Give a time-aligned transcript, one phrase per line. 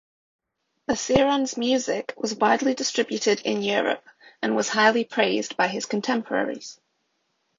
[0.89, 4.03] Basiron's music was widely distributed in Europe,
[4.41, 6.79] and was highly praised by his contemporaries.